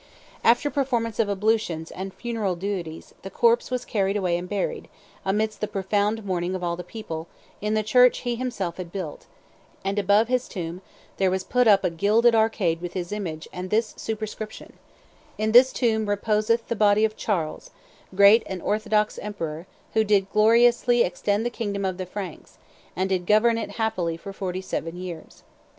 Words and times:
"After 0.43 0.71
performance 0.71 1.19
of 1.19 1.29
ablutions 1.29 1.91
and 1.91 2.11
funeral 2.11 2.55
duties, 2.55 3.13
the 3.21 3.29
corpse 3.29 3.69
was 3.69 3.85
carried 3.85 4.17
away 4.17 4.35
and 4.35 4.49
buried, 4.49 4.87
amidst 5.23 5.61
the 5.61 5.67
profound 5.67 6.25
mourning 6.25 6.55
of 6.55 6.63
all 6.63 6.75
the 6.75 6.83
people, 6.83 7.27
in 7.61 7.75
the 7.75 7.83
church 7.83 8.21
he 8.25 8.33
himself 8.35 8.77
had 8.77 8.91
built; 8.91 9.27
and 9.85 9.99
above 9.99 10.27
his 10.27 10.47
tomb 10.47 10.81
there 11.17 11.29
was 11.29 11.43
put 11.43 11.67
up 11.67 11.83
a 11.83 11.91
gilded 11.91 12.33
arcade 12.33 12.81
with 12.81 12.93
his 12.93 13.11
image 13.11 13.47
and 13.53 13.69
this 13.69 13.93
superscription: 13.95 14.73
'In 15.37 15.51
this 15.51 15.71
tomb 15.71 16.09
reposeth 16.09 16.67
the 16.67 16.75
body 16.75 17.05
of 17.05 17.15
Charles, 17.15 17.69
great 18.15 18.41
and 18.47 18.59
orthodox 18.63 19.19
emperor, 19.19 19.67
who 19.93 20.03
did 20.03 20.31
gloriously 20.31 21.03
extend 21.03 21.45
the 21.45 21.51
kingdom 21.51 21.85
of 21.85 21.97
the 21.97 22.07
Franks, 22.07 22.57
and 22.95 23.09
did 23.09 23.27
govern 23.27 23.59
it 23.59 23.69
happily 23.73 24.17
for 24.17 24.33
forty 24.33 24.61
seven 24.61 24.95
years. 24.97 25.43